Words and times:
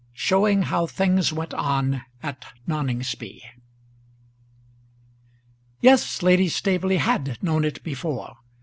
SHOWING 0.13 0.63
HOW 0.63 0.87
THINGS 0.87 1.31
WENT 1.31 1.53
ON 1.53 2.01
AT 2.23 2.43
NONINGSBY. 2.65 3.39
Yes, 5.79 6.23
Lady 6.23 6.49
Staveley 6.49 6.97
had 6.97 7.37
known 7.43 7.63
it 7.63 7.83
before. 7.83 8.37